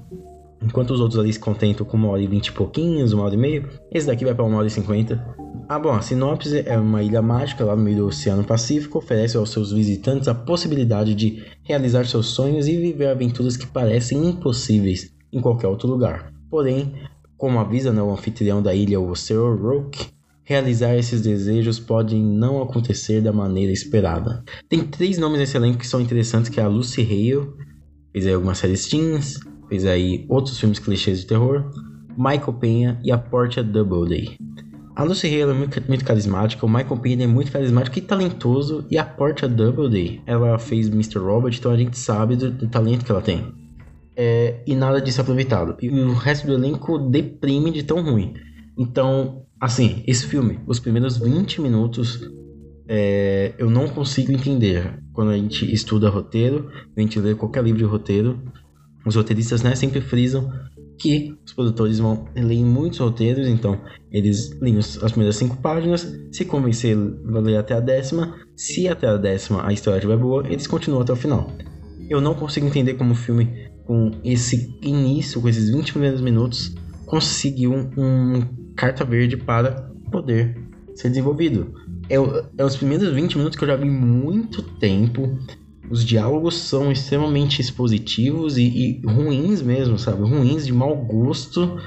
Enquanto 0.62 0.90
os 0.90 1.00
outros 1.00 1.18
ali 1.18 1.32
se 1.32 1.38
contentam 1.38 1.86
com 1.86 1.96
uma 1.96 2.08
hora 2.08 2.22
e 2.22 2.26
vinte 2.26 2.48
e 2.48 2.52
pouquinhos, 2.52 3.12
uma 3.12 3.24
hora 3.24 3.34
e 3.34 3.38
meia, 3.38 3.68
esse 3.90 4.06
daqui 4.06 4.24
vai 4.24 4.34
para 4.34 4.44
uma 4.44 4.58
hora 4.58 4.66
e 4.66 4.70
cinquenta. 4.70 5.24
Ah, 5.68 5.78
bom, 5.78 5.92
a 5.92 6.02
sinopse 6.02 6.62
é 6.66 6.76
uma 6.78 7.02
ilha 7.02 7.22
mágica 7.22 7.64
lá 7.64 7.76
no 7.76 7.82
meio 7.82 7.98
do 7.98 8.06
Oceano 8.08 8.44
Pacífico, 8.44 8.98
oferece 8.98 9.36
aos 9.36 9.50
seus 9.50 9.72
visitantes 9.72 10.28
a 10.28 10.34
possibilidade 10.34 11.14
de 11.14 11.44
realizar 11.62 12.04
seus 12.06 12.26
sonhos 12.26 12.66
e 12.66 12.76
viver 12.76 13.06
aventuras 13.06 13.56
que 13.56 13.66
parecem 13.66 14.28
impossíveis 14.28 15.12
em 15.32 15.40
qualquer 15.40 15.68
outro 15.68 15.88
lugar. 15.88 16.32
Porém, 16.50 16.92
como 17.38 17.58
avisa 17.58 17.92
né, 17.92 18.02
o 18.02 18.10
anfitrião 18.10 18.60
da 18.60 18.74
ilha, 18.74 19.00
o 19.00 19.14
Sr. 19.14 19.56
Roke, 19.62 20.08
realizar 20.42 20.96
esses 20.96 21.22
desejos 21.22 21.78
podem 21.78 22.20
não 22.20 22.60
acontecer 22.60 23.20
da 23.22 23.32
maneira 23.32 23.72
esperada. 23.72 24.42
Tem 24.68 24.80
três 24.80 25.16
nomes 25.16 25.38
nesse 25.38 25.56
elenco 25.56 25.78
que 25.78 25.86
são 25.86 26.00
interessantes, 26.00 26.50
que 26.50 26.58
é 26.58 26.64
a 26.64 26.68
Lucy 26.68 27.02
Hale, 27.02 27.48
fez 28.12 28.26
aí 28.26 28.34
algumas 28.34 28.58
séries 28.58 28.88
teens, 28.88 29.38
fez 29.70 29.86
aí 29.86 30.26
outros 30.28 30.58
filmes 30.58 30.80
clichês 30.80 31.20
de 31.20 31.26
terror, 31.26 31.70
Michael 32.18 32.52
Penha 32.54 33.00
e 33.02 33.12
a 33.12 33.16
Portia 33.16 33.62
Doubleday. 33.62 34.36
A 34.96 35.04
Lucy 35.04 35.28
Hale 35.28 35.52
é 35.52 35.54
muito, 35.54 35.82
muito 35.88 36.04
carismática, 36.04 36.66
o 36.66 36.68
Michael 36.68 36.98
Penha 36.98 37.24
é 37.24 37.26
muito 37.26 37.52
carismático 37.52 37.96
e 37.96 38.02
talentoso, 38.02 38.84
e 38.90 38.98
a 38.98 39.04
Portia 39.04 39.48
Doubleday, 39.48 40.20
ela 40.26 40.58
fez 40.58 40.88
Mr. 40.88 41.18
Robot, 41.20 41.56
então 41.56 41.70
a 41.70 41.76
gente 41.76 41.96
sabe 41.96 42.36
do, 42.36 42.50
do 42.50 42.66
talento 42.66 43.04
que 43.04 43.12
ela 43.12 43.22
tem. 43.22 43.54
É, 44.16 44.60
e 44.66 44.74
nada 44.74 45.00
disso 45.00 45.20
é 45.20 45.22
aproveitado. 45.22 45.76
E 45.80 45.88
o 45.88 46.12
resto 46.12 46.46
do 46.46 46.52
elenco 46.52 46.98
deprime 46.98 47.70
de 47.70 47.84
tão 47.84 48.02
ruim. 48.02 48.34
Então, 48.76 49.46
assim, 49.58 50.02
esse 50.06 50.26
filme, 50.26 50.58
os 50.66 50.80
primeiros 50.80 51.16
20 51.16 51.62
minutos, 51.62 52.20
é, 52.88 53.54
eu 53.56 53.70
não 53.70 53.88
consigo 53.88 54.32
entender. 54.32 54.98
Quando 55.12 55.30
a 55.30 55.36
gente 55.36 55.72
estuda 55.72 56.10
roteiro, 56.10 56.70
a 56.96 57.00
gente 57.00 57.18
lê 57.20 57.34
qualquer 57.34 57.62
livro 57.62 57.78
de 57.78 57.84
roteiro, 57.84 58.40
os 59.04 59.16
roteiristas 59.16 59.62
né, 59.62 59.74
sempre 59.74 60.00
frisam 60.00 60.52
que 61.00 61.34
os 61.46 61.52
produtores 61.54 61.98
vão 61.98 62.26
ler 62.36 62.62
muitos 62.62 62.98
roteiros, 62.98 63.48
então 63.48 63.80
eles 64.12 64.50
leem 64.60 64.76
as 64.76 64.96
primeiras 64.98 65.36
cinco 65.36 65.56
páginas, 65.56 66.06
se 66.30 66.44
convencer, 66.44 66.94
vão 66.96 67.40
ler 67.40 67.56
até 67.56 67.74
a 67.74 67.80
décima. 67.80 68.36
Se 68.54 68.86
até 68.86 69.06
a 69.06 69.16
décima 69.16 69.66
a 69.66 69.72
história 69.72 69.98
estiver 69.98 70.18
boa, 70.18 70.46
eles 70.46 70.66
continuam 70.66 71.00
até 71.00 71.12
o 71.12 71.16
final. 71.16 71.50
Eu 72.08 72.20
não 72.20 72.34
consigo 72.34 72.66
entender 72.66 72.94
como 72.94 73.12
o 73.12 73.16
filme, 73.16 73.70
com 73.86 74.10
esse 74.22 74.78
início, 74.82 75.40
com 75.40 75.48
esses 75.48 75.70
20 75.70 75.92
primeiros 75.92 76.20
minutos, 76.20 76.74
conseguiu 77.06 77.72
um, 77.72 77.90
um 77.96 78.74
carta 78.76 79.04
verde 79.04 79.38
para 79.38 79.90
poder 80.10 80.56
ser 80.94 81.08
desenvolvido. 81.08 81.74
É, 82.10 82.16
é 82.58 82.64
os 82.64 82.76
primeiros 82.76 83.10
20 83.10 83.38
minutos 83.38 83.56
que 83.56 83.64
eu 83.64 83.68
já 83.68 83.76
vi 83.76 83.88
muito 83.88 84.62
tempo 84.62 85.38
os 85.90 86.04
diálogos 86.04 86.56
são 86.56 86.92
extremamente 86.92 87.60
expositivos 87.60 88.56
e, 88.56 88.62
e 88.62 89.02
ruins 89.04 89.60
mesmo, 89.60 89.98
sabe? 89.98 90.22
Ruins, 90.22 90.64
de 90.64 90.72
mau 90.72 90.96
gosto 90.96 91.78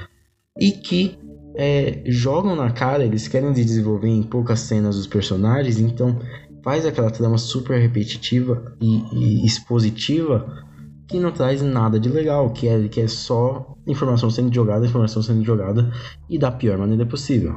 e 0.60 0.72
que 0.72 1.18
é, 1.56 2.02
jogam 2.06 2.54
na 2.54 2.70
cara, 2.70 3.04
eles 3.04 3.26
querem 3.26 3.52
desenvolver 3.52 4.08
em 4.08 4.22
poucas 4.22 4.60
cenas 4.60 4.96
os 4.96 5.06
personagens, 5.06 5.78
então 5.78 6.18
faz 6.62 6.84
aquela 6.84 7.10
trama 7.10 7.38
super 7.38 7.80
repetitiva 7.80 8.76
e, 8.80 9.02
e, 9.12 9.46
expositiva 9.46 10.64
que 11.08 11.18
não 11.20 11.32
traz 11.32 11.62
nada 11.62 11.98
de 11.98 12.08
legal, 12.08 12.50
que 12.50 12.68
é, 12.68 12.88
que 12.88 13.00
é 13.00 13.08
só 13.08 13.74
informação 13.86 14.30
sendo 14.30 14.54
jogada, 14.54 14.86
informação 14.86 15.22
sendo 15.22 15.44
jogada 15.44 15.92
e 16.28 16.38
da 16.38 16.50
pior 16.50 16.78
maneira 16.78 17.06
possível. 17.06 17.54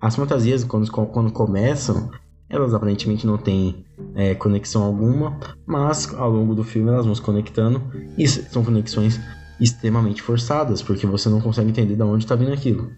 As 0.00 0.16
fantasias, 0.16 0.64
quando, 0.64 0.90
quando 0.90 1.32
começam, 1.32 2.10
elas 2.50 2.74
aparentemente 2.74 3.26
não 3.26 3.38
têm 3.38 3.84
é, 4.14 4.34
conexão 4.34 4.82
alguma, 4.82 5.38
mas 5.64 6.12
ao 6.12 6.28
longo 6.28 6.54
do 6.54 6.64
filme 6.64 6.90
elas 6.90 7.06
vão 7.06 7.14
se 7.14 7.22
conectando 7.22 7.80
e 8.18 8.26
são 8.26 8.64
conexões 8.64 9.20
extremamente 9.60 10.20
forçadas, 10.20 10.82
porque 10.82 11.06
você 11.06 11.28
não 11.28 11.40
consegue 11.40 11.70
entender 11.70 11.94
de 11.94 12.02
onde 12.02 12.24
está 12.24 12.34
vindo 12.34 12.52
aquilo. 12.52 12.90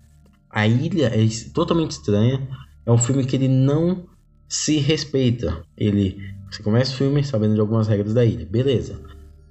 A 0.48 0.66
ilha 0.66 1.06
é 1.06 1.26
totalmente 1.52 1.92
estranha, 1.92 2.48
é 2.86 2.90
um 2.90 2.98
filme 2.98 3.24
que 3.24 3.36
ele 3.36 3.48
não 3.48 4.06
se 4.48 4.78
respeita. 4.78 5.62
Ele, 5.76 6.18
você 6.50 6.62
começa 6.62 6.92
o 6.92 6.96
filme 6.96 7.22
sabendo 7.22 7.54
de 7.54 7.60
algumas 7.60 7.88
regras 7.88 8.14
da 8.14 8.24
ilha, 8.24 8.46
beleza. 8.46 9.00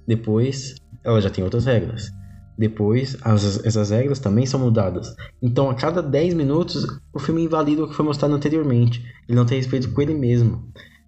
Depois, 0.06 0.74
ela 1.04 1.20
já 1.20 1.30
tem 1.30 1.44
outras 1.44 1.66
regras. 1.66 2.12
Depois, 2.62 3.16
as, 3.22 3.66
essas 3.66 3.90
regras 3.90 4.20
também 4.20 4.46
são 4.46 4.60
mudadas. 4.60 5.16
Então, 5.42 5.68
a 5.68 5.74
cada 5.74 6.00
10 6.00 6.34
minutos, 6.34 6.86
o 7.12 7.18
filme 7.18 7.42
invalida 7.42 7.82
o 7.82 7.88
que 7.88 7.94
foi 7.96 8.04
mostrado 8.04 8.32
anteriormente. 8.32 9.04
Ele 9.28 9.36
não 9.36 9.44
tem 9.44 9.58
respeito 9.58 9.90
com 9.90 10.00
ele 10.00 10.14
mesmo. 10.14 10.62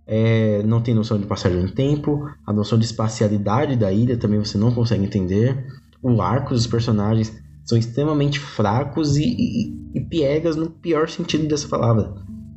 É, 0.05 0.65
não 0.65 0.83
tem 0.83 0.93
noção 0.93 1.17
de 1.17 1.27
passagem 1.27 1.63
no 1.63 1.71
tempo. 1.71 2.29
A 2.45 2.53
noção 2.53 2.77
de 2.77 2.87
espacialidade 2.87 3.77
da 3.77 3.93
ilha 3.93 4.17
também 4.17 4.41
você 4.41 4.59
não 4.59 4.73
consegue 4.73 5.05
entender. 5.05 5.65
O 6.03 6.21
arco 6.21 6.55
dos 6.55 6.67
personagens 6.67 7.41
são 7.65 7.79
extremamente 7.79 8.41
fracos 8.41 9.17
e, 9.17 9.23
e, 9.23 9.77
e 9.95 10.01
piegas 10.01 10.57
no 10.57 10.69
pior 10.69 11.09
sentido 11.09 11.47
dessa 11.47 11.69
palavra. 11.69 12.15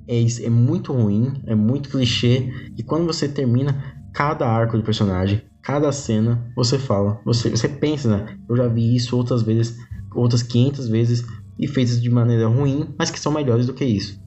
É, 0.07 0.25
é 0.43 0.49
muito 0.49 0.91
ruim, 0.91 1.39
é 1.45 1.53
muito 1.53 1.89
clichê. 1.89 2.51
E 2.75 2.81
quando 2.81 3.05
você 3.05 3.27
termina 3.27 3.95
cada 4.11 4.47
arco 4.47 4.75
do 4.75 4.83
personagem, 4.83 5.43
cada 5.67 5.91
cena 5.91 6.49
você 6.55 6.79
fala, 6.79 7.19
você, 7.25 7.49
você 7.49 7.67
pensa, 7.67 8.07
né? 8.07 8.37
Eu 8.47 8.55
já 8.55 8.69
vi 8.69 8.95
isso 8.95 9.17
outras 9.17 9.41
vezes, 9.41 9.77
outras 10.15 10.41
500 10.41 10.87
vezes 10.87 11.25
e 11.59 11.67
feitas 11.67 12.01
de 12.01 12.09
maneira 12.09 12.47
ruim, 12.47 12.95
mas 12.97 13.11
que 13.11 13.19
são 13.19 13.33
melhores 13.33 13.65
do 13.65 13.73
que 13.73 13.83
isso. 13.83 14.17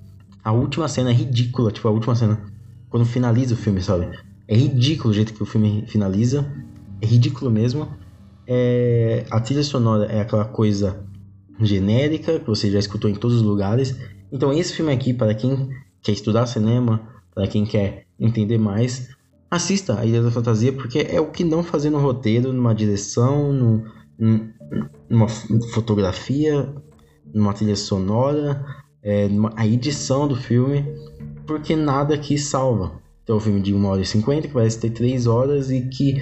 A 0.44 0.52
última 0.52 0.87
cena 0.87 1.09
é 1.09 1.14
ridícula, 1.14 1.73
tipo 1.73 1.88
a 1.88 1.90
última 1.90 2.14
cena 2.14 2.38
quando 2.90 3.06
finaliza 3.06 3.54
o 3.54 3.56
filme, 3.56 3.80
sabe? 3.80 4.11
É 4.47 4.54
ridículo 4.54 5.12
o 5.12 5.14
jeito 5.14 5.32
que 5.32 5.42
o 5.42 5.47
filme 5.47 5.87
finaliza, 5.87 6.47
é 7.00 7.06
ridículo 7.06 7.50
mesmo. 7.50 7.88
É, 8.47 9.25
a 9.30 9.40
trilha 9.40 9.62
sonora 9.62 10.12
é 10.12 10.20
aquela 10.20 10.44
coisa 10.44 11.02
genérica 11.59 12.38
que 12.38 12.47
você 12.47 12.70
já 12.70 12.78
escutou 12.78 13.09
em 13.09 13.14
todos 13.14 13.38
os 13.38 13.42
lugares. 13.42 13.99
Então 14.30 14.52
esse 14.52 14.75
filme 14.75 14.92
aqui 14.92 15.14
para 15.14 15.35
quem 15.35 15.70
quer 16.02 16.12
estudar 16.12 16.44
cinema, 16.44 17.00
para 17.35 17.47
quem 17.47 17.64
quer 17.64 18.04
entender 18.18 18.59
mais, 18.59 19.09
assista 19.50 19.99
a 19.99 20.04
Ilha 20.04 20.23
da 20.23 20.30
Fantasia, 20.30 20.73
porque 20.73 21.00
é 21.00 21.21
o 21.21 21.30
que 21.30 21.42
não 21.42 21.62
fazer 21.62 21.90
no 21.90 21.99
roteiro, 21.99 22.52
numa 22.52 22.75
direção, 22.75 23.52
no, 23.52 23.85
numa 25.09 25.28
fotografia, 25.73 26.73
numa 27.35 27.52
trilha 27.52 27.76
sonora, 27.76 28.64
é, 29.02 29.28
numa, 29.28 29.52
a 29.57 29.66
edição 29.66 30.28
do 30.28 30.37
filme, 30.37 30.85
porque 31.47 31.75
nada 31.75 32.14
aqui 32.14 32.38
salva. 32.38 33.00
Então, 33.23 33.37
é 33.37 33.38
um 33.38 33.40
filme 33.40 33.61
de 33.61 33.75
1 33.75 33.85
hora 33.85 34.00
e 34.00 34.07
50, 34.07 34.49
que 34.49 34.54
parece 34.54 34.78
ter 34.78 34.90
3 34.90 35.26
horas 35.26 35.71
e 35.71 35.88
que 35.88 36.16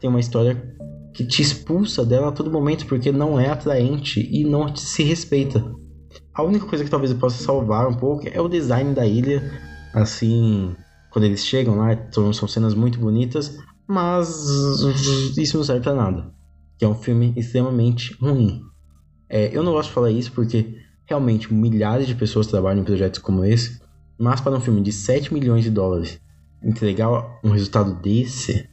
tem 0.00 0.10
uma 0.10 0.20
história 0.20 0.74
que 1.14 1.24
te 1.24 1.40
expulsa 1.40 2.04
dela 2.04 2.28
a 2.28 2.32
todo 2.32 2.50
momento, 2.50 2.86
porque 2.86 3.12
não 3.12 3.38
é 3.38 3.48
atraente 3.48 4.20
e 4.20 4.44
não 4.44 4.74
se 4.74 5.02
respeita. 5.02 5.64
A 6.34 6.42
única 6.42 6.66
coisa 6.66 6.84
que 6.84 6.90
talvez 6.90 7.12
eu 7.12 7.18
possa 7.18 7.42
salvar 7.42 7.88
um 7.88 7.94
pouco 7.94 8.28
é 8.30 8.40
o 8.40 8.48
design 8.48 8.92
da 8.92 9.06
ilha, 9.06 9.42
assim, 9.92 10.74
quando 11.14 11.26
eles 11.26 11.46
chegam 11.46 11.76
lá, 11.76 11.96
são 12.10 12.48
cenas 12.48 12.74
muito 12.74 12.98
bonitas, 12.98 13.56
mas 13.86 14.28
isso 15.38 15.56
não 15.56 15.62
serve 15.62 15.80
pra 15.80 15.94
nada. 15.94 16.34
Que 16.76 16.84
é 16.84 16.88
um 16.88 16.96
filme 16.96 17.32
extremamente 17.36 18.16
ruim. 18.20 18.60
É, 19.28 19.56
eu 19.56 19.62
não 19.62 19.70
gosto 19.70 19.90
de 19.90 19.94
falar 19.94 20.10
isso 20.10 20.32
porque 20.32 20.76
realmente 21.06 21.54
milhares 21.54 22.08
de 22.08 22.16
pessoas 22.16 22.48
trabalham 22.48 22.82
em 22.82 22.84
projetos 22.84 23.20
como 23.20 23.44
esse, 23.44 23.80
mas 24.18 24.40
para 24.40 24.56
um 24.56 24.60
filme 24.60 24.80
de 24.80 24.90
7 24.90 25.32
milhões 25.32 25.62
de 25.62 25.70
dólares 25.70 26.20
entregar 26.60 27.38
um 27.44 27.50
resultado 27.50 27.94
desse, 28.02 28.68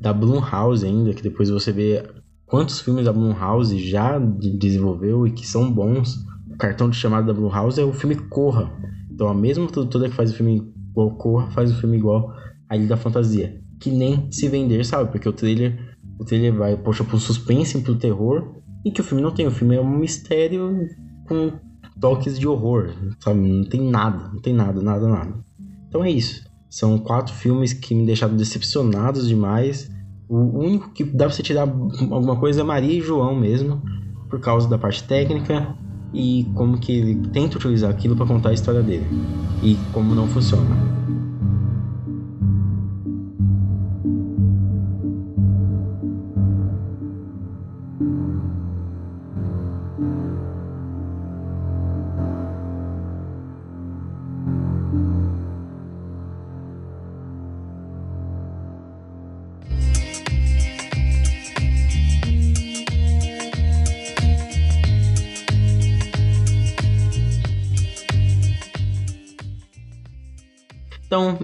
da 0.00 0.12
Blumhouse 0.12 0.84
ainda, 0.84 1.14
que 1.14 1.22
depois 1.22 1.50
você 1.50 1.70
vê 1.70 2.04
quantos 2.46 2.80
filmes 2.80 3.04
da 3.04 3.12
Blumhouse 3.12 3.78
já 3.78 4.18
desenvolveu 4.18 5.24
e 5.24 5.30
que 5.30 5.46
são 5.46 5.70
bons. 5.70 6.16
O 6.50 6.56
cartão 6.56 6.90
de 6.90 6.96
chamada 6.96 7.28
da 7.28 7.32
Blumhouse 7.32 7.80
é 7.80 7.84
o 7.84 7.92
filme 7.92 8.16
Corra. 8.16 8.72
Então 9.08 9.28
a 9.28 9.34
mesma 9.34 9.68
produtora 9.68 10.08
que 10.08 10.16
faz 10.16 10.32
o 10.32 10.34
filme 10.34 10.74
igual 10.96 11.10
Corra 11.16 11.50
faz 11.50 11.70
o 11.70 11.74
filme 11.74 11.98
igual 11.98 12.34
a 12.68 12.76
Ilha 12.76 12.88
da 12.88 12.96
Fantasia. 12.96 13.60
Que 13.78 13.90
nem 13.90 14.30
se 14.32 14.48
vender, 14.48 14.84
sabe? 14.84 15.10
Porque 15.12 15.28
o 15.28 15.32
trailer, 15.32 15.78
o 16.18 16.24
trailer 16.24 16.54
vai, 16.54 16.76
poxa, 16.76 17.04
pro 17.04 17.18
suspense, 17.18 17.82
pro 17.82 17.96
terror, 17.96 18.54
e 18.84 18.90
que 18.90 19.02
o 19.02 19.04
filme 19.04 19.22
não 19.22 19.30
tem. 19.30 19.46
O 19.46 19.50
filme 19.50 19.76
é 19.76 19.80
um 19.80 19.98
mistério 19.98 20.88
com 21.28 21.52
toques 22.00 22.38
de 22.38 22.48
horror, 22.48 22.90
sabe? 23.20 23.40
Não 23.40 23.64
tem 23.64 23.82
nada, 23.82 24.28
não 24.32 24.40
tem 24.40 24.54
nada, 24.54 24.80
nada, 24.80 25.06
nada. 25.06 25.34
Então 25.88 26.02
é 26.02 26.10
isso. 26.10 26.44
São 26.70 26.98
quatro 26.98 27.34
filmes 27.34 27.72
que 27.72 27.94
me 27.94 28.06
deixaram 28.06 28.36
decepcionados 28.36 29.28
demais. 29.28 29.90
O 30.28 30.38
único 30.58 30.90
que 30.92 31.04
dá 31.04 31.26
pra 31.26 31.34
você 31.34 31.42
tirar 31.42 31.62
alguma 31.62 32.36
coisa 32.36 32.62
é 32.62 32.64
Maria 32.64 32.98
e 32.98 33.00
João 33.00 33.34
mesmo, 33.34 33.82
por 34.28 34.40
causa 34.40 34.68
da 34.68 34.76
parte 34.76 35.04
técnica 35.04 35.76
e 36.16 36.50
como 36.54 36.78
que 36.78 36.92
ele 36.92 37.14
tenta 37.28 37.58
utilizar 37.58 37.90
aquilo 37.90 38.16
para 38.16 38.24
contar 38.26 38.48
a 38.48 38.54
história 38.54 38.82
dele 38.82 39.06
e 39.62 39.76
como 39.92 40.14
não 40.14 40.26
funciona. 40.26 40.74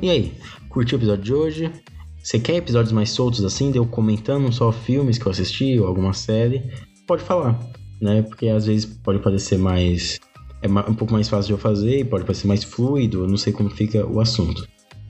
E 0.02 0.11
aí? 0.11 0.35
Curtiu 0.68 0.99
o 0.99 1.00
episódio 1.00 1.25
de 1.25 1.32
hoje? 1.32 1.73
Você 2.23 2.38
quer 2.38 2.56
episódios 2.56 2.92
mais 2.92 3.11
soltos 3.11 3.44
assim, 3.44 3.71
de 3.71 3.78
eu 3.78 3.87
comentando 3.87 4.52
só 4.52 4.71
filmes 4.73 5.16
que 5.16 5.26
eu 5.26 5.32
assisti 5.32 5.78
ou 5.78 5.87
alguma 5.87 6.12
série? 6.12 6.71
Pode 7.06 7.23
falar, 7.23 7.59
né? 8.00 8.23
Porque 8.23 8.49
às 8.49 8.66
vezes 8.66 8.85
pode 8.85 9.21
parecer 9.21 9.59
mais. 9.59 10.18
É 10.61 10.68
um 10.68 10.94
pouco 10.94 11.12
mais 11.12 11.28
fácil 11.28 11.49
de 11.49 11.52
eu 11.52 11.59
fazer, 11.59 12.04
pode 12.06 12.25
parecer 12.25 12.47
mais 12.47 12.62
fluido, 12.62 13.25
eu 13.25 13.28
não 13.28 13.37
sei 13.37 13.52
como 13.52 13.71
fica 13.71 14.06
o 14.06 14.21
assunto. 14.21 14.66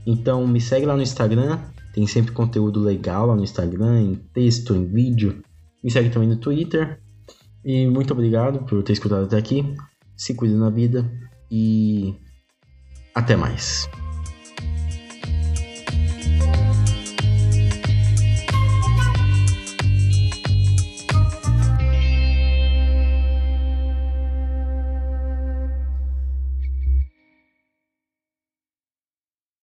Então 0.06 0.46
me 0.46 0.60
segue 0.60 0.86
lá 0.86 0.96
no 0.96 1.02
Instagram, 1.02 1.58
tem 1.92 2.06
sempre 2.06 2.32
conteúdo 2.32 2.80
legal 2.80 3.26
lá 3.26 3.36
no 3.36 3.44
Instagram, 3.44 4.00
em 4.00 4.14
texto, 4.32 4.74
em 4.74 4.86
vídeo. 4.86 5.42
Me 5.82 5.90
segue 5.90 6.10
também 6.10 6.28
no 6.28 6.36
Twitter. 6.36 7.00
E 7.64 7.86
muito 7.86 8.12
obrigado 8.12 8.64
por 8.66 8.82
ter 8.82 8.94
escutado 8.94 9.24
até 9.24 9.36
aqui. 9.36 9.74
Se 10.16 10.34
cuide 10.34 10.54
na 10.54 10.70
vida 10.70 11.10
e 11.50 12.14
até 13.14 13.36
mais. 13.36 13.88